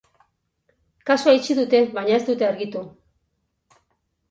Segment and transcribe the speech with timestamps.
[1.09, 2.85] Kasua itxi dute, baina ez dute argitu.